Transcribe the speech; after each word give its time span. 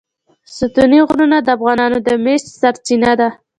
ستوني 0.57 0.99
غرونه 1.07 1.37
د 1.43 1.47
افغانانو 1.57 1.97
د 2.07 2.09
معیشت 2.23 2.47
سرچینه 2.59 3.11
ده. 3.19 3.29